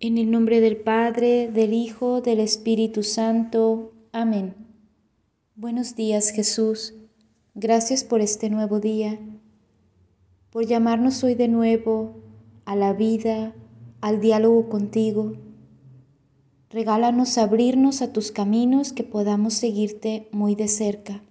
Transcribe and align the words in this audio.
En 0.00 0.16
el 0.16 0.30
nombre 0.30 0.60
del 0.60 0.76
Padre, 0.76 1.50
del 1.50 1.72
Hijo, 1.72 2.20
del 2.20 2.38
Espíritu 2.38 3.02
Santo. 3.02 3.94
Amén. 4.12 4.54
Buenos 5.56 5.96
días 5.96 6.30
Jesús. 6.30 6.94
Gracias 7.56 8.04
por 8.04 8.20
este 8.20 8.48
nuevo 8.48 8.78
día, 8.78 9.18
por 10.50 10.66
llamarnos 10.66 11.24
hoy 11.24 11.34
de 11.34 11.48
nuevo 11.48 12.14
a 12.64 12.76
la 12.76 12.92
vida, 12.92 13.56
al 14.00 14.20
diálogo 14.20 14.68
contigo. 14.68 15.32
Regálanos 16.70 17.36
abrirnos 17.36 18.00
a 18.00 18.12
tus 18.12 18.30
caminos 18.30 18.92
que 18.92 19.02
podamos 19.02 19.54
seguirte 19.54 20.28
muy 20.30 20.54
de 20.54 20.68
cerca. 20.68 21.24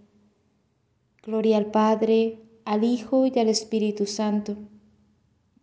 Gloria 1.23 1.55
al 1.55 1.67
Padre, 1.67 2.41
al 2.65 2.83
Hijo 2.83 3.27
y 3.27 3.39
al 3.39 3.47
Espíritu 3.47 4.05
Santo, 4.05 4.57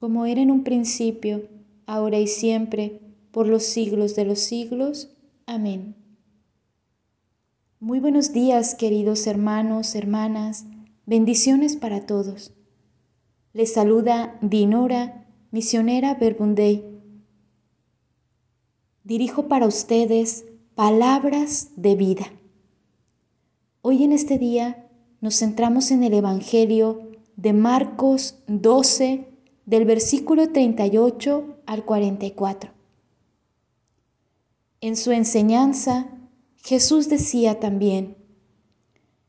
como 0.00 0.24
era 0.24 0.40
en 0.40 0.50
un 0.50 0.64
principio, 0.64 1.52
ahora 1.86 2.18
y 2.18 2.26
siempre, 2.26 3.00
por 3.30 3.48
los 3.48 3.64
siglos 3.64 4.14
de 4.14 4.24
los 4.24 4.38
siglos. 4.38 5.10
Amén. 5.46 5.96
Muy 7.80 8.00
buenos 8.00 8.32
días, 8.32 8.74
queridos 8.74 9.26
hermanos, 9.26 9.94
hermanas, 9.94 10.64
bendiciones 11.06 11.76
para 11.76 12.06
todos. 12.06 12.52
Les 13.52 13.72
saluda 13.72 14.38
Dinora, 14.40 15.26
misionera 15.50 16.14
Verbundey. 16.14 16.84
Dirijo 19.02 19.48
para 19.48 19.66
ustedes 19.66 20.46
palabras 20.74 21.70
de 21.76 21.94
vida. 21.94 22.24
Hoy 23.82 24.02
en 24.02 24.12
este 24.12 24.38
día 24.38 24.88
nos 25.20 25.38
centramos 25.38 25.90
en 25.90 26.04
el 26.04 26.14
Evangelio 26.14 27.10
de 27.36 27.52
Marcos 27.52 28.42
12, 28.46 29.28
del 29.66 29.84
versículo 29.84 30.50
38 30.50 31.58
al 31.66 31.84
44. 31.84 32.70
En 34.80 34.96
su 34.96 35.12
enseñanza, 35.12 36.08
Jesús 36.56 37.08
decía 37.08 37.60
también, 37.60 38.16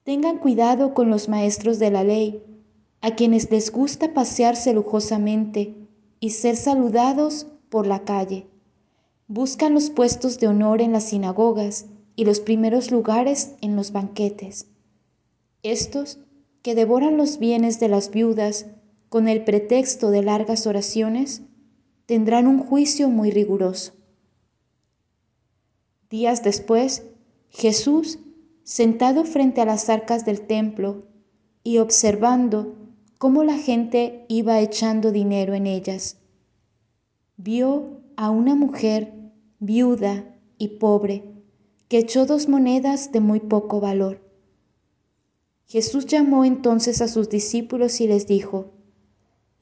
tengan 0.04 0.38
cuidado 0.38 0.94
con 0.94 1.10
los 1.10 1.30
maestros 1.30 1.80
de 1.80 1.92
la 1.92 2.04
ley, 2.04 2.44
a 3.02 3.16
quienes 3.16 3.50
les 3.52 3.72
gusta 3.72 4.14
pasearse 4.14 4.74
lujosamente 4.74 5.76
y 6.20 6.32
ser 6.32 6.58
saludados 6.58 7.48
por 7.70 7.88
la 7.88 8.04
calle. 8.04 8.48
Buscan 9.28 9.74
los 9.74 9.90
puestos 9.90 10.40
de 10.40 10.48
honor 10.48 10.82
en 10.82 10.92
las 10.92 11.06
sinagogas 11.06 11.86
y 12.16 12.26
los 12.26 12.40
primeros 12.40 12.92
lugares 12.92 13.56
en 13.62 13.76
los 13.76 13.92
banquetes. 13.92 14.68
Estos, 15.64 16.20
que 16.62 16.76
devoran 16.76 17.18
los 17.18 17.40
bienes 17.40 17.80
de 17.80 17.90
las 17.90 18.12
viudas 18.12 18.68
con 19.10 19.28
el 19.28 19.44
pretexto 19.44 20.12
de 20.12 20.24
largas 20.24 20.68
oraciones, 20.68 21.42
tendrán 22.06 22.48
un 22.48 22.60
juicio 22.60 23.10
muy 23.10 23.32
riguroso. 23.32 23.94
Días 26.10 26.44
después, 26.44 27.04
Jesús, 27.50 28.20
sentado 28.64 29.26
frente 29.26 29.62
a 29.62 29.66
las 29.66 29.90
arcas 29.90 30.26
del 30.26 30.42
templo 30.42 31.08
y 31.64 31.78
observando 31.80 32.76
cómo 33.18 33.44
la 33.44 33.58
gente 33.58 34.26
iba 34.28 34.60
echando 34.60 35.12
dinero 35.12 35.54
en 35.54 35.68
ellas, 35.68 36.18
vio 37.38 38.02
a 38.18 38.30
una 38.30 38.56
mujer 38.56 39.14
viuda 39.60 40.36
y 40.58 40.80
pobre 40.80 41.24
que 41.88 41.98
echó 41.98 42.26
dos 42.26 42.48
monedas 42.48 43.12
de 43.12 43.20
muy 43.20 43.40
poco 43.40 43.80
valor. 43.80 44.22
Jesús 45.66 46.06
llamó 46.06 46.46
entonces 46.46 47.02
a 47.02 47.08
sus 47.08 47.30
discípulos 47.30 48.00
y 48.02 48.08
les 48.08 48.28
dijo, 48.28 48.75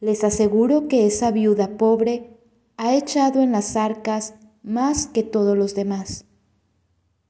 les 0.03 0.25
aseguro 0.25 0.89
que 0.89 1.05
esa 1.05 1.31
viuda 1.31 1.77
pobre 1.77 2.37
ha 2.75 2.93
echado 2.93 3.41
en 3.41 3.53
las 3.53 3.77
arcas 3.77 4.33
más 4.61 5.07
que 5.07 5.23
todos 5.23 5.57
los 5.57 5.75
demás, 5.75 6.25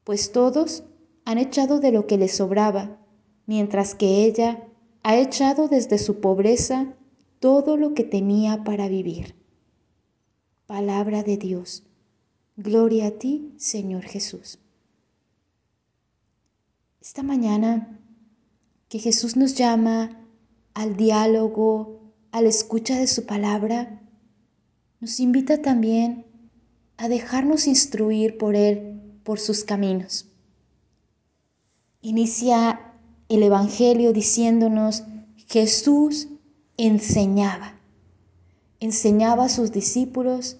pues 0.03 0.31
todos 0.31 0.83
han 1.23 1.37
echado 1.37 1.79
de 1.79 1.91
lo 1.91 2.07
que 2.07 2.17
les 2.17 2.35
sobraba, 2.35 2.99
mientras 3.45 3.93
que 3.93 4.25
ella 4.25 4.67
ha 5.03 5.17
echado 5.17 5.67
desde 5.67 5.99
su 5.99 6.19
pobreza 6.19 6.95
todo 7.39 7.77
lo 7.77 7.93
que 7.93 8.03
tenía 8.03 8.63
para 8.63 8.87
vivir. 8.87 9.35
Palabra 10.65 11.21
de 11.21 11.37
Dios. 11.37 11.83
Gloria 12.57 13.05
a 13.05 13.11
ti, 13.11 13.53
Señor 13.57 14.01
Jesús. 14.05 14.57
Esta 16.99 17.21
mañana 17.21 17.99
que 18.89 18.97
Jesús 18.97 19.37
nos 19.37 19.53
llama 19.53 20.25
al 20.73 20.97
diálogo, 20.97 22.02
a 22.33 22.41
la 22.41 22.49
escucha 22.49 22.97
de 22.97 23.05
su 23.05 23.27
palabra, 23.27 24.01
nos 24.99 25.19
invita 25.19 25.61
también 25.61 26.25
a 26.97 27.07
dejarnos 27.07 27.67
instruir 27.67 28.39
por 28.39 28.55
Él, 28.55 28.99
por 29.23 29.39
sus 29.39 29.63
caminos. 29.63 30.25
Inicia 32.01 32.93
el 33.29 33.43
Evangelio 33.43 34.13
diciéndonos, 34.13 35.03
Jesús 35.47 36.27
enseñaba, 36.75 37.79
enseñaba 38.79 39.45
a 39.45 39.49
sus 39.49 39.71
discípulos, 39.71 40.57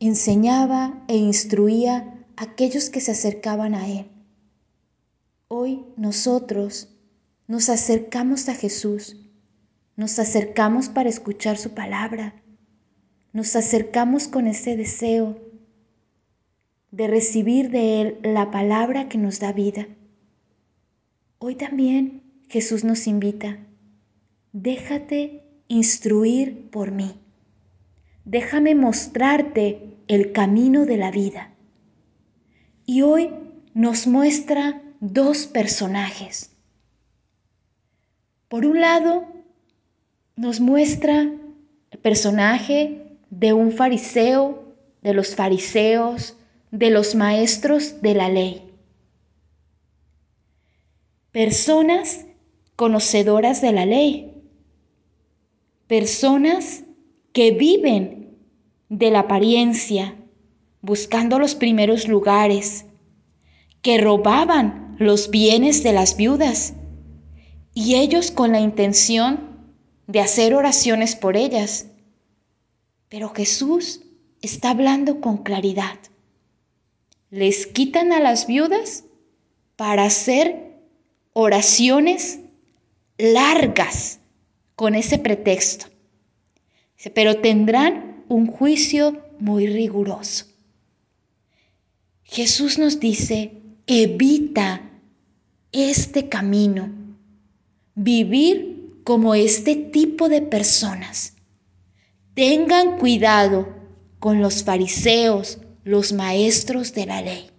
enseñaba 0.00 1.04
e 1.06 1.16
instruía 1.16 2.26
a 2.36 2.42
aquellos 2.42 2.90
que 2.90 3.00
se 3.00 3.12
acercaban 3.12 3.76
a 3.76 3.88
Él. 3.88 4.10
Hoy 5.46 5.84
nosotros 5.96 6.88
nos 7.46 7.68
acercamos 7.68 8.48
a 8.48 8.54
Jesús 8.54 9.21
nos 9.96 10.18
acercamos 10.18 10.88
para 10.88 11.08
escuchar 11.08 11.58
su 11.58 11.74
palabra. 11.74 12.34
Nos 13.32 13.56
acercamos 13.56 14.28
con 14.28 14.46
ese 14.46 14.76
deseo 14.76 15.40
de 16.90 17.06
recibir 17.06 17.70
de 17.70 18.00
Él 18.00 18.18
la 18.22 18.50
palabra 18.50 19.08
que 19.08 19.18
nos 19.18 19.40
da 19.40 19.52
vida. 19.52 19.86
Hoy 21.38 21.54
también 21.54 22.22
Jesús 22.48 22.84
nos 22.84 23.06
invita, 23.06 23.58
déjate 24.52 25.42
instruir 25.68 26.70
por 26.70 26.90
mí. 26.90 27.14
Déjame 28.24 28.74
mostrarte 28.74 29.96
el 30.06 30.32
camino 30.32 30.84
de 30.84 30.96
la 30.96 31.10
vida. 31.10 31.54
Y 32.86 33.02
hoy 33.02 33.30
nos 33.74 34.06
muestra 34.06 34.82
dos 35.00 35.46
personajes. 35.46 36.50
Por 38.48 38.66
un 38.66 38.80
lado, 38.80 39.26
nos 40.36 40.60
muestra 40.60 41.30
el 41.90 41.98
personaje 41.98 43.18
de 43.30 43.52
un 43.52 43.72
fariseo, 43.72 44.74
de 45.02 45.14
los 45.14 45.34
fariseos, 45.34 46.36
de 46.70 46.90
los 46.90 47.14
maestros 47.14 48.00
de 48.00 48.14
la 48.14 48.28
ley. 48.28 48.70
Personas 51.32 52.26
conocedoras 52.76 53.60
de 53.60 53.72
la 53.72 53.86
ley. 53.86 54.34
Personas 55.86 56.84
que 57.32 57.50
viven 57.50 58.36
de 58.88 59.10
la 59.10 59.20
apariencia, 59.20 60.16
buscando 60.80 61.38
los 61.38 61.54
primeros 61.54 62.08
lugares, 62.08 62.86
que 63.82 63.98
robaban 63.98 64.96
los 64.98 65.30
bienes 65.30 65.82
de 65.82 65.92
las 65.92 66.16
viudas, 66.16 66.74
y 67.74 67.96
ellos 67.96 68.30
con 68.30 68.52
la 68.52 68.60
intención 68.60 69.51
de 70.06 70.20
hacer 70.20 70.54
oraciones 70.54 71.16
por 71.16 71.36
ellas. 71.36 71.86
Pero 73.08 73.30
Jesús 73.30 74.00
está 74.40 74.70
hablando 74.70 75.20
con 75.20 75.38
claridad. 75.38 75.98
Les 77.30 77.66
quitan 77.66 78.12
a 78.12 78.20
las 78.20 78.46
viudas 78.46 79.04
para 79.76 80.04
hacer 80.04 80.72
oraciones 81.32 82.40
largas 83.18 84.18
con 84.74 84.94
ese 84.94 85.18
pretexto. 85.18 85.86
Pero 87.14 87.40
tendrán 87.40 88.24
un 88.28 88.46
juicio 88.46 89.22
muy 89.38 89.66
riguroso. 89.66 90.46
Jesús 92.22 92.78
nos 92.78 93.00
dice, 93.00 93.52
evita 93.86 94.80
este 95.72 96.28
camino, 96.28 96.90
vivir 97.94 98.71
como 99.04 99.34
este 99.34 99.76
tipo 99.76 100.28
de 100.28 100.42
personas. 100.42 101.34
Tengan 102.34 102.98
cuidado 102.98 103.68
con 104.18 104.40
los 104.40 104.64
fariseos, 104.64 105.58
los 105.84 106.12
maestros 106.12 106.94
de 106.94 107.06
la 107.06 107.22
ley. 107.22 107.50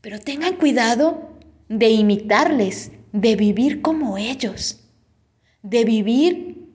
Pero 0.00 0.18
tengan 0.20 0.56
cuidado 0.56 1.38
de 1.68 1.90
imitarles, 1.90 2.92
de 3.12 3.36
vivir 3.36 3.82
como 3.82 4.18
ellos, 4.18 4.80
de 5.62 5.84
vivir 5.84 6.68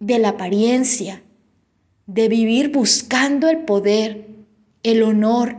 de 0.00 0.18
la 0.18 0.30
apariencia, 0.30 1.22
de 2.06 2.28
vivir 2.28 2.70
buscando 2.72 3.48
el 3.48 3.64
poder, 3.64 4.28
el 4.82 5.02
honor, 5.02 5.56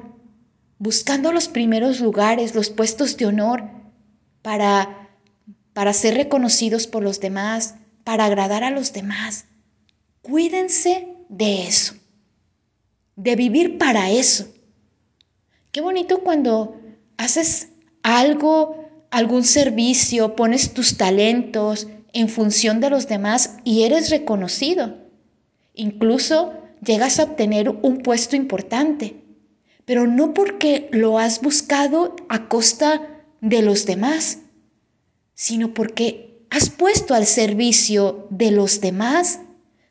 buscando 0.78 1.32
los 1.32 1.48
primeros 1.48 2.00
lugares, 2.00 2.54
los 2.54 2.70
puestos 2.70 3.18
de 3.18 3.26
honor 3.26 3.64
para 4.42 5.05
para 5.76 5.92
ser 5.92 6.16
reconocidos 6.16 6.88
por 6.88 7.04
los 7.04 7.20
demás, 7.20 7.76
para 8.06 8.24
agradar 8.24 8.64
a 8.64 8.72
los 8.72 8.94
demás. 8.94 9.44
Cuídense 10.22 11.10
de 11.28 11.68
eso. 11.68 11.96
de 13.18 13.36
vivir 13.36 13.78
para 13.78 14.10
eso. 14.10 14.48
Qué 15.72 15.82
bonito 15.82 16.20
cuando 16.20 16.80
haces 17.18 17.70
algo, 18.04 18.86
algún 19.10 19.44
servicio, 19.44 20.36
pones 20.36 20.74
tus 20.74 20.98
talentos 20.98 21.88
en 22.14 22.30
función 22.30 22.80
de 22.80 22.90
los 22.90 23.08
demás 23.08 23.58
y 23.64 23.84
eres 23.84 24.10
reconocido. 24.10 24.98
Incluso 25.74 26.54
llegas 26.82 27.20
a 27.20 27.24
obtener 27.24 27.70
un 27.70 28.00
puesto 28.00 28.36
importante, 28.36 29.24
pero 29.86 30.08
no 30.08 30.34
porque 30.34 30.90
lo 30.92 31.20
has 31.20 31.42
buscado 31.42 32.16
a 32.28 32.48
costa 32.48 33.24
de 33.42 33.62
los 33.62 33.86
demás, 33.86 34.40
sino 35.36 35.74
porque 35.74 36.46
has 36.50 36.70
puesto 36.70 37.14
al 37.14 37.26
servicio 37.26 38.28
de 38.30 38.52
los 38.52 38.82
demás, 38.82 39.40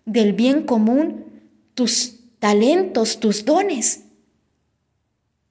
del 0.05 0.33
bien 0.33 0.65
común, 0.65 1.27
tus 1.75 2.17
talentos, 2.39 3.21
tus 3.21 3.45
dones. 3.45 4.01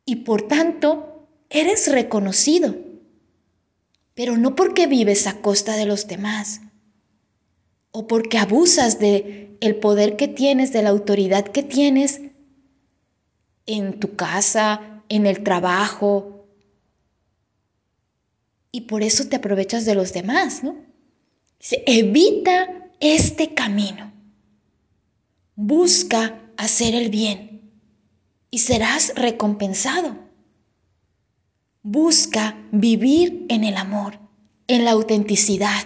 Y 0.06 0.18
por 0.18 0.48
tanto, 0.48 1.28
eres 1.50 1.90
reconocido, 1.92 2.76
pero 4.14 4.38
no 4.38 4.56
porque 4.56 4.88
vives 4.88 5.28
a 5.28 5.42
costa 5.42 5.76
de 5.76 5.86
los 5.86 6.08
demás 6.08 6.62
o 7.92 8.08
porque 8.08 8.40
abusas 8.40 9.00
de 9.00 9.56
el 9.62 9.76
poder 9.76 10.18
que 10.18 10.28
tienes, 10.28 10.74
de 10.74 10.82
la 10.82 10.90
autoridad 10.90 11.46
que 11.46 11.64
tienes 11.64 12.22
en 13.66 14.00
tu 14.00 14.16
casa, 14.16 15.04
en 15.10 15.26
el 15.26 15.44
trabajo. 15.44 16.43
Y 18.76 18.82
por 18.82 19.04
eso 19.04 19.30
te 19.30 19.36
aprovechas 19.36 19.86
de 19.86 19.94
los 19.94 20.14
demás, 20.14 20.64
¿no? 20.64 20.76
evita 21.86 22.90
este 23.00 23.54
camino. 23.54 24.12
Busca 25.56 26.42
hacer 26.58 26.96
el 26.96 27.10
bien 27.10 27.72
y 28.50 28.60
serás 28.60 29.14
recompensado. 29.16 30.18
Busca 31.84 32.58
vivir 32.72 33.46
en 33.50 33.64
el 33.64 33.78
amor, 33.78 34.20
en 34.68 34.86
la 34.86 34.92
autenticidad, 34.92 35.86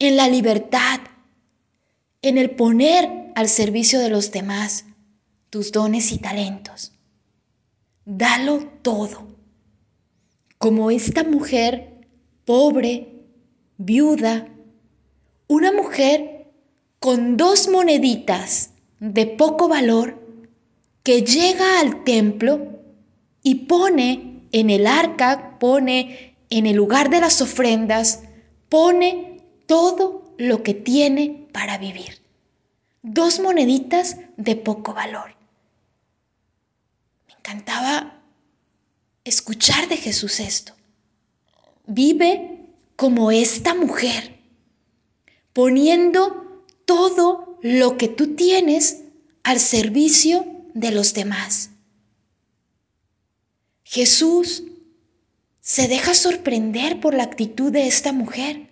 en 0.00 0.16
la 0.16 0.28
libertad, 0.28 1.00
en 2.22 2.38
el 2.38 2.50
poner 2.50 3.30
al 3.36 3.48
servicio 3.48 4.00
de 4.00 4.10
los 4.10 4.32
demás 4.32 4.86
tus 5.48 5.70
dones 5.70 6.10
y 6.10 6.18
talentos. 6.18 6.92
Dalo 8.04 8.66
todo. 8.82 9.33
Como 10.58 10.90
esta 10.90 11.24
mujer 11.24 11.94
pobre, 12.44 13.08
viuda, 13.76 14.48
una 15.46 15.72
mujer 15.72 16.52
con 17.00 17.36
dos 17.36 17.68
moneditas 17.68 18.70
de 18.98 19.26
poco 19.26 19.68
valor 19.68 20.22
que 21.02 21.22
llega 21.22 21.80
al 21.80 22.02
templo 22.04 22.80
y 23.42 23.66
pone 23.66 24.46
en 24.52 24.70
el 24.70 24.86
arca, 24.86 25.58
pone 25.58 26.36
en 26.48 26.66
el 26.66 26.76
lugar 26.76 27.10
de 27.10 27.20
las 27.20 27.42
ofrendas, 27.42 28.22
pone 28.68 29.42
todo 29.66 30.34
lo 30.38 30.62
que 30.62 30.74
tiene 30.74 31.48
para 31.52 31.78
vivir. 31.78 32.22
Dos 33.02 33.38
moneditas 33.40 34.16
de 34.36 34.56
poco 34.56 34.94
valor. 34.94 35.36
Me 37.28 37.34
encantaba 37.34 38.22
escuchar 39.24 39.88
de 39.88 39.96
Jesús 39.96 40.38
esto. 40.40 40.74
Vive 41.86 42.60
como 42.96 43.30
esta 43.30 43.74
mujer, 43.74 44.38
poniendo 45.52 46.64
todo 46.84 47.58
lo 47.62 47.96
que 47.96 48.08
tú 48.08 48.36
tienes 48.36 49.02
al 49.42 49.58
servicio 49.58 50.46
de 50.74 50.90
los 50.90 51.14
demás. 51.14 51.70
Jesús 53.84 54.64
se 55.60 55.88
deja 55.88 56.14
sorprender 56.14 57.00
por 57.00 57.14
la 57.14 57.22
actitud 57.22 57.72
de 57.72 57.86
esta 57.86 58.12
mujer. 58.12 58.68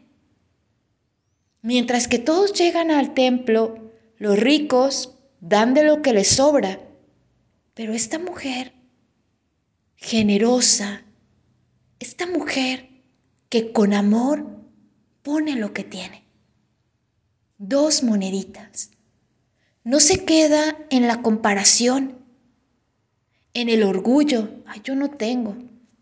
Mientras 1.62 2.08
que 2.08 2.18
todos 2.18 2.52
llegan 2.52 2.90
al 2.90 3.14
templo, 3.14 3.92
los 4.18 4.38
ricos 4.38 5.14
dan 5.40 5.74
de 5.74 5.84
lo 5.84 6.02
que 6.02 6.12
les 6.12 6.28
sobra, 6.28 6.80
pero 7.74 7.94
esta 7.94 8.18
mujer 8.18 8.81
generosa, 10.02 11.04
esta 12.00 12.26
mujer 12.26 12.90
que 13.48 13.72
con 13.72 13.94
amor 13.94 14.44
pone 15.22 15.54
lo 15.54 15.72
que 15.72 15.84
tiene. 15.84 16.24
Dos 17.56 18.02
moneditas 18.02 18.90
no 19.84 20.00
se 20.00 20.24
queda 20.24 20.76
en 20.90 21.06
la 21.06 21.22
comparación, 21.22 22.18
en 23.54 23.68
el 23.68 23.84
orgullo, 23.84 24.48
ay, 24.66 24.80
yo 24.82 24.96
no 24.96 25.10
tengo, 25.10 25.56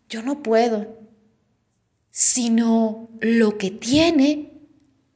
yo 0.09 0.23
no 0.23 0.41
puedo, 0.41 0.99
sino 2.09 3.07
lo 3.21 3.59
que 3.59 3.69
tiene, 3.69 4.51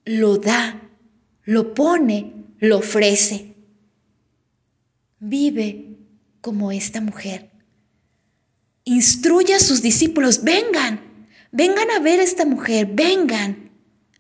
lo 0.06 0.38
da, 0.38 0.90
lo 1.44 1.74
pone, 1.74 2.34
lo 2.60 2.78
ofrece. 2.78 3.56
Vive 5.20 5.98
como 6.42 6.72
esta 6.72 7.02
mujer. 7.02 7.55
Instruye 8.86 9.56
a 9.56 9.60
sus 9.60 9.82
discípulos, 9.82 10.44
vengan, 10.44 11.28
vengan 11.52 11.92
a 11.92 12.00
ver 12.00 12.20
a 12.20 12.24
esta 12.24 12.46
mujer, 12.46 12.88
vengan, 12.94 13.72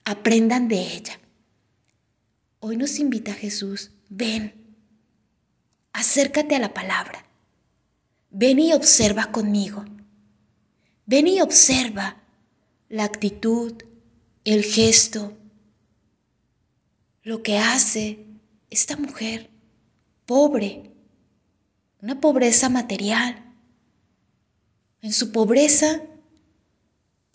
aprendan 0.03 0.67
de 0.67 0.81
ella. 0.81 1.19
Hoy 2.59 2.75
nos 2.75 2.99
invita 2.99 3.33
Jesús 3.33 3.91
ven, 4.09 4.53
acércate 5.93 6.55
a 6.55 6.59
la 6.59 6.73
palabra, 6.73 7.25
ven 8.29 8.59
y 8.59 8.73
observa 8.73 9.31
conmigo, 9.31 9.85
ven 11.05 11.27
y 11.27 11.41
observa 11.41 12.21
la 12.89 13.03
actitud, 13.03 13.73
el 14.43 14.63
gesto, 14.63 15.37
lo 17.23 17.41
que 17.41 17.57
hace 17.57 18.25
esta 18.69 18.95
mujer 18.97 19.49
pobre, 20.25 20.91
una 22.01 22.19
pobreza 22.19 22.69
material, 22.69 23.44
en 25.05 25.13
su 25.13 25.31
pobreza 25.31 26.01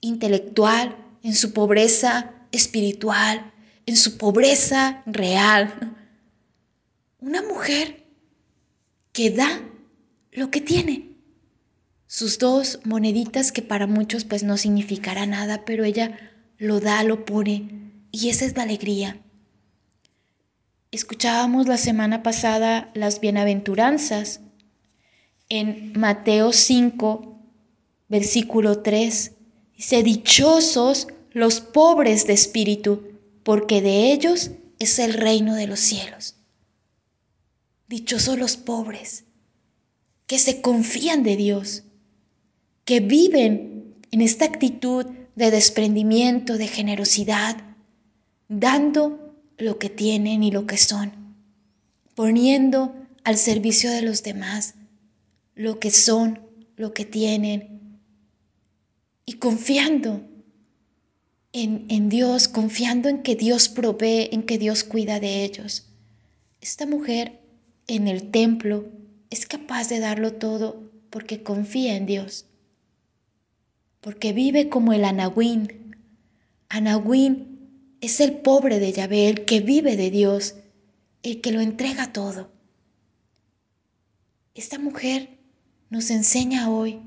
intelectual, 0.01 0.97
en 1.23 1.37
su 1.37 1.53
pobreza 1.53 2.35
espiritual, 2.51 3.53
en 3.87 3.97
su 3.97 4.19
pobreza 4.19 5.05
real, 5.07 5.97
una 7.21 7.43
mujer 7.43 8.09
que 9.13 9.31
da 9.31 9.63
lo 10.33 10.51
que 10.51 10.61
tiene. 10.61 11.11
Sus 12.09 12.41
dos 12.41 12.81
moneditas 12.83 13.53
que 13.53 13.63
para 13.63 13.87
muchos 13.87 14.25
pues 14.25 14.43
no 14.43 14.57
significará 14.57 15.25
nada, 15.27 15.65
pero 15.65 15.85
ella 15.85 16.19
lo 16.59 16.81
da, 16.81 17.05
lo 17.05 17.25
pone 17.25 17.93
y 18.11 18.31
esa 18.31 18.47
es 18.47 18.57
la 18.57 18.65
alegría. 18.65 19.21
Escuchábamos 20.91 21.69
la 21.69 21.77
semana 21.77 22.25
pasada 22.25 22.91
las 22.95 23.21
bienaventuranzas 23.21 24.41
en 25.49 25.93
Mateo 25.97 26.53
5, 26.53 27.30
versículo 28.11 28.81
3. 28.81 29.33
Dice, 29.75 30.03
dichosos 30.03 31.07
los 31.31 31.61
pobres 31.61 32.27
de 32.27 32.35
espíritu, 32.35 33.05
porque 33.43 33.81
de 33.81 34.13
ellos 34.13 34.51
es 34.79 34.99
el 34.99 35.15
reino 35.15 35.55
de 35.55 35.67
los 35.67 35.81
cielos. 35.81 36.37
Dichosos 37.89 38.39
los 38.39 38.59
pobres, 38.59 39.25
que 40.27 40.39
se 40.39 40.61
confían 40.61 41.23
de 41.23 41.37
Dios, 41.37 41.85
que 42.85 43.01
viven 43.01 43.95
en 44.11 44.21
esta 44.21 44.45
actitud 44.45 45.07
de 45.37 45.51
desprendimiento, 45.51 46.59
de 46.59 46.67
generosidad, 46.67 47.57
dando 48.49 49.35
lo 49.57 49.79
que 49.79 49.89
tienen 49.89 50.43
y 50.43 50.51
lo 50.51 50.67
que 50.67 50.77
son, 50.77 51.13
poniendo 52.15 52.95
al 53.25 53.37
servicio 53.37 53.91
de 53.91 54.03
los 54.03 54.23
demás 54.23 54.75
lo 55.55 55.79
que 55.79 55.91
son, 55.91 56.41
lo 56.77 56.95
que 56.95 57.05
tienen, 57.05 57.70
y 59.27 59.35
confiando 59.35 60.23
en, 61.53 61.87
en, 61.89 62.09
Dios, 62.09 62.49
confiando 62.49 63.09
en 63.09 63.23
que 63.23 63.37
Dios 63.37 63.69
provee, 63.69 64.29
en 64.33 64.45
que 64.45 64.59
Dios 64.59 64.85
cuida 64.85 65.21
de 65.21 65.45
ellos. 65.45 65.87
Esta 66.61 66.87
mujer 66.87 67.41
en 67.87 68.09
el 68.09 68.31
templo 68.31 68.89
es 69.31 69.47
capaz 69.47 69.89
de 69.89 70.01
darlo 70.01 70.35
todo 70.35 70.91
porque 71.11 71.43
confía 71.43 71.97
en 71.97 72.07
Dios, 72.07 72.47
porque 74.01 74.33
vive 74.33 74.69
como 74.69 74.93
el 74.93 75.05
Anahuín. 75.05 75.97
Anahuín 76.69 77.97
es 78.01 78.21
el 78.21 78.39
pobre 78.39 78.79
de 78.79 78.93
Yahvé, 78.93 79.29
el 79.29 79.45
que 79.45 79.61
vive 79.61 79.97
de 79.97 80.11
Dios, 80.11 80.55
el 81.23 81.41
que 81.41 81.53
lo 81.53 81.61
entrega 81.61 82.13
todo. 82.13 82.51
Esta 84.55 84.79
mujer 84.79 85.39
nos 85.91 86.11
enseña 86.11 86.71
hoy 86.71 87.01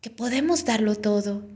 que 0.00 0.10
podemos 0.10 0.64
darlo 0.64 0.94
todo, 0.94 1.46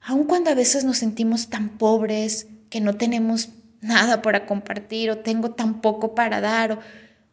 aun 0.00 0.24
cuando 0.24 0.50
a 0.50 0.54
veces 0.54 0.84
nos 0.84 0.98
sentimos 0.98 1.48
tan 1.48 1.78
pobres 1.78 2.48
que 2.70 2.80
no 2.80 2.96
tenemos 2.96 3.50
nada 3.80 4.22
para 4.22 4.46
compartir 4.46 5.10
o 5.10 5.18
tengo 5.18 5.52
tan 5.52 5.80
poco 5.80 6.14
para 6.14 6.40
dar 6.40 6.72
o 6.72 6.78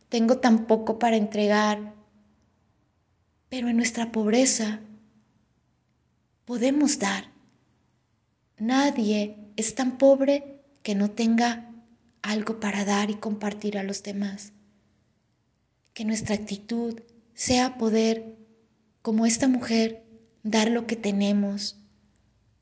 tengo 0.10 0.38
tan 0.38 0.67
poco 0.67 1.00
para 1.00 1.17
entregar, 1.17 1.93
pero 3.50 3.70
en 3.70 3.77
nuestra 3.77 4.12
pobreza 4.12 4.79
podemos 6.46 7.00
dar. 7.00 7.32
Nadie 8.58 9.38
es 9.55 9.75
tan 9.75 9.98
pobre 9.98 10.62
que 10.84 10.96
no 10.96 11.10
tenga 11.10 11.72
algo 12.22 12.60
para 12.60 12.86
dar 12.86 13.10
y 13.10 13.15
compartir 13.15 13.77
a 13.77 13.84
los 13.84 14.03
demás. 14.03 14.53
Que 15.93 16.05
nuestra 16.05 16.36
actitud 16.36 17.01
sea 17.34 17.77
poder, 17.77 18.38
como 19.01 19.25
esta 19.25 19.48
mujer, 19.48 20.03
dar 20.44 20.70
lo 20.70 20.86
que 20.86 20.96
tenemos, 20.96 21.78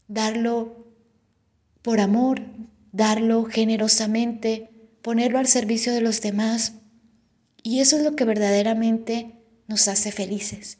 darlo 0.07 0.87
por 1.81 1.99
amor, 1.99 2.41
darlo 2.91 3.45
generosamente, 3.45 4.69
ponerlo 5.01 5.39
al 5.39 5.47
servicio 5.47 5.93
de 5.93 6.01
los 6.01 6.21
demás. 6.21 6.73
Y 7.63 7.79
eso 7.79 7.97
es 7.97 8.03
lo 8.03 8.15
que 8.15 8.25
verdaderamente 8.25 9.35
nos 9.67 9.87
hace 9.87 10.11
felices. 10.11 10.77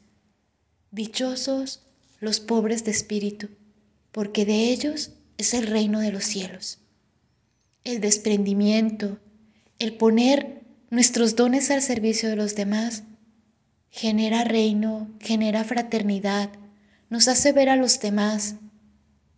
Dichosos 0.90 1.82
los 2.20 2.38
pobres 2.38 2.84
de 2.84 2.92
espíritu, 2.92 3.48
porque 4.12 4.44
de 4.44 4.70
ellos 4.70 5.10
es 5.38 5.54
el 5.54 5.66
reino 5.66 5.98
de 5.98 6.12
los 6.12 6.24
cielos. 6.24 6.78
El 7.82 8.00
desprendimiento, 8.00 9.18
el 9.80 9.96
poner 9.96 10.62
nuestros 10.90 11.34
dones 11.34 11.70
al 11.72 11.82
servicio 11.82 12.28
de 12.28 12.36
los 12.36 12.54
demás, 12.54 13.02
genera 13.90 14.44
reino, 14.44 15.10
genera 15.18 15.64
fraternidad, 15.64 16.50
nos 17.12 17.28
hace 17.28 17.52
ver 17.52 17.68
a 17.68 17.76
los 17.76 18.00
demás 18.00 18.54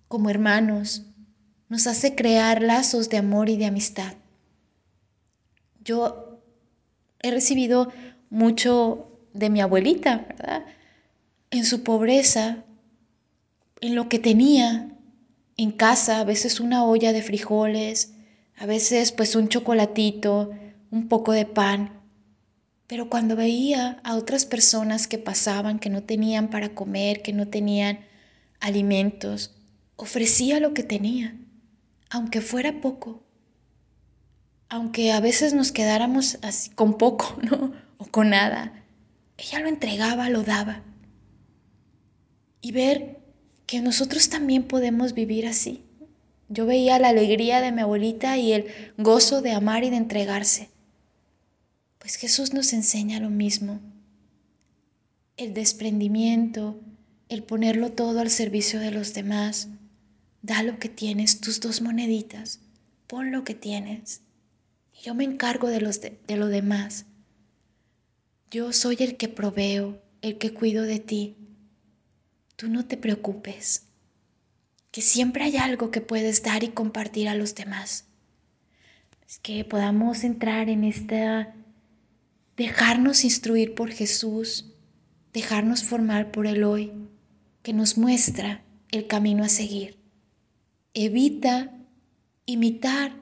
como 0.07 0.31
hermanos, 0.31 1.03
nos 1.69 1.89
hace 1.89 2.15
crear 2.15 2.63
lazos 2.63 3.09
de 3.09 3.17
amor 3.17 3.49
y 3.49 3.57
de 3.57 3.67
amistad. 3.67 4.13
Yo 5.83 6.41
he 7.19 7.33
recibido 7.33 7.93
mucho 8.31 9.09
de 9.33 9.51
mi 9.51 9.61
abuelita, 9.61 10.25
¿verdad? 10.29 10.65
En 11.51 11.65
su 11.65 11.83
pobreza, 11.83 12.63
en 13.81 13.97
lo 13.97 14.09
que 14.09 14.21
tenía 14.21 14.97
en 15.57 15.73
casa, 15.73 16.21
a 16.21 16.25
veces 16.25 16.61
una 16.61 16.85
olla 16.85 17.13
de 17.13 17.23
frijoles, 17.23 18.15
a 18.57 18.67
veces 18.67 19.11
pues 19.11 19.35
un 19.35 19.49
chocolatito, 19.49 20.53
un 20.93 21.09
poco 21.09 21.33
de 21.33 21.45
pan. 21.45 22.04
Pero 22.95 23.11
cuando 23.11 23.35
veía 23.35 23.99
a 24.05 24.15
otras 24.15 24.47
personas 24.47 25.09
que 25.09 25.19
pasaban, 25.19 25.81
que 25.81 25.91
no 25.91 26.05
tenían 26.05 26.49
para 26.49 26.77
comer, 26.77 27.23
que 27.23 27.33
no 27.33 27.49
tenían 27.49 27.99
alimentos, 28.61 29.51
ofrecía 29.97 30.61
lo 30.61 30.75
que 30.75 30.85
tenía, 30.85 31.37
aunque 32.09 32.41
fuera 32.41 32.81
poco, 32.81 33.25
aunque 34.69 35.11
a 35.11 35.19
veces 35.19 35.55
nos 35.55 35.73
quedáramos 35.73 36.39
así 36.43 36.71
con 36.71 36.97
poco, 36.97 37.37
¿no? 37.43 37.73
O 37.99 38.05
con 38.05 38.31
nada. 38.31 38.85
Ella 39.39 39.59
lo 39.59 39.67
entregaba, 39.67 40.31
lo 40.31 40.45
daba. 40.45 40.85
Y 42.61 42.71
ver 42.71 43.19
que 43.67 43.81
nosotros 43.81 44.29
también 44.29 44.69
podemos 44.69 45.15
vivir 45.15 45.49
así. 45.49 45.85
Yo 46.49 46.65
veía 46.65 47.01
la 47.01 47.09
alegría 47.09 47.61
de 47.61 47.73
mi 47.73 47.81
abuelita 47.81 48.39
y 48.39 48.53
el 48.53 48.67
gozo 48.99 49.43
de 49.43 49.51
amar 49.51 49.83
y 49.83 49.91
de 49.91 49.97
entregarse. 49.97 50.74
Pues 52.05 52.17
Jesús 52.17 52.53
nos 52.53 52.75
enseña 52.75 53.19
lo 53.19 53.31
mismo. 53.31 53.81
El 55.39 55.55
desprendimiento, 55.55 56.79
el 57.31 57.43
ponerlo 57.43 57.93
todo 57.93 58.21
al 58.21 58.29
servicio 58.29 58.79
de 58.79 58.91
los 58.91 59.15
demás. 59.15 59.69
Da 60.43 60.63
lo 60.63 60.79
que 60.79 60.91
tienes, 60.91 61.41
tus 61.41 61.61
dos 61.61 61.81
moneditas, 61.81 62.61
pon 63.07 63.33
lo 63.33 63.43
que 63.43 63.55
tienes. 63.55 64.21
Y 64.93 65.03
yo 65.07 65.15
me 65.15 65.25
encargo 65.25 65.69
de, 65.69 65.81
los 65.81 66.03
de, 66.03 66.21
de 66.27 66.37
lo 66.37 66.49
demás. 66.49 67.07
Yo 68.51 68.75
soy 68.75 68.99
el 69.01 69.17
que 69.17 69.29
proveo, 69.29 70.03
el 70.21 70.37
que 70.37 70.53
cuido 70.53 70.83
de 70.83 70.99
ti. 70.99 71.39
Tú 72.57 72.69
no 72.69 72.85
te 72.85 72.99
preocupes, 72.99 73.87
que 74.91 75.01
siempre 75.01 75.45
hay 75.45 75.57
algo 75.57 75.91
que 75.91 76.03
puedes 76.03 76.43
dar 76.43 76.65
y 76.65 76.69
compartir 76.69 77.31
a 77.31 77.35
los 77.35 77.55
demás. 77.55 78.05
Es 79.27 79.39
que 79.39 79.65
podamos 79.65 80.23
entrar 80.23 80.69
en 80.69 80.85
esta, 80.85 81.55
dejarnos 82.57 83.25
instruir 83.25 83.75
por 83.75 83.91
Jesús, 83.91 84.73
dejarnos 85.33 85.83
formar 85.83 86.31
por 86.31 86.47
Él 86.47 86.65
hoy, 86.65 86.93
que 87.63 87.73
nos 87.73 87.99
muestra 87.99 88.65
el 88.91 89.07
camino 89.07 89.45
a 89.45 89.49
seguir. 89.49 89.99
Evita 90.93 91.73
imitar 92.47 93.17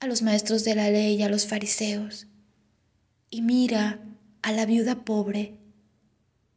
a 0.00 0.06
los 0.06 0.22
maestros 0.22 0.64
de 0.64 0.74
la 0.74 0.90
ley 0.90 1.16
y 1.16 1.22
a 1.22 1.28
los 1.28 1.46
fariseos 1.46 2.28
y 3.30 3.42
mira 3.42 4.00
a 4.42 4.52
la 4.52 4.66
viuda 4.66 5.04
pobre 5.04 5.58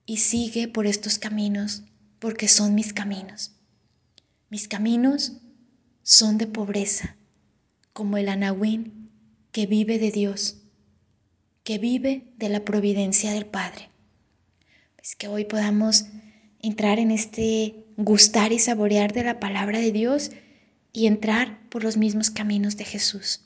y 0.05 0.17
sigue 0.17 0.67
por 0.67 0.85
estos 0.85 1.17
caminos, 1.17 1.83
porque 2.19 2.47
son 2.47 2.75
mis 2.75 2.93
caminos. 2.93 3.53
Mis 4.49 4.67
caminos 4.67 5.37
son 6.03 6.37
de 6.37 6.45
pobreza, 6.45 7.17
como 7.93 8.17
el 8.17 8.29
anahuín 8.29 9.09
que 9.51 9.65
vive 9.65 9.97
de 9.97 10.11
Dios, 10.11 10.66
que 11.67 11.79
vive 11.79 12.23
de 12.37 12.47
la 12.47 12.63
providencia 12.63 13.33
del 13.33 13.45
Padre. 13.45 13.89
Pues 14.95 15.17
que 15.17 15.27
hoy 15.27 15.43
podamos 15.43 16.05
entrar 16.61 16.97
en 16.97 17.11
este 17.11 17.83
gustar 17.97 18.53
y 18.53 18.59
saborear 18.59 19.11
de 19.11 19.25
la 19.25 19.41
palabra 19.41 19.79
de 19.79 19.91
Dios 19.91 20.31
y 20.93 21.07
entrar 21.07 21.59
por 21.67 21.83
los 21.83 21.97
mismos 21.97 22.29
caminos 22.29 22.77
de 22.77 22.85
Jesús. 22.85 23.41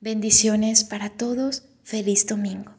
Bendiciones 0.00 0.82
para 0.82 1.10
todos. 1.10 1.62
Feliz 1.84 2.26
domingo. 2.26 2.77